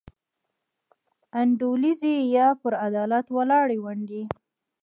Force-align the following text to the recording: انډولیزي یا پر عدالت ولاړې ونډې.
انډولیزي 1.39 2.15
یا 2.37 2.47
پر 2.61 2.73
عدالت 2.87 3.25
ولاړې 3.37 3.77
ونډې. 3.83 4.23